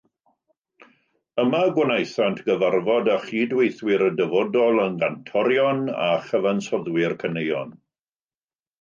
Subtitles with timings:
[1.43, 7.81] Yma y gwnaethant gyfarfod â chydweithwyr y dyfodol, yn gantorion a chyfansoddwyr caneuon.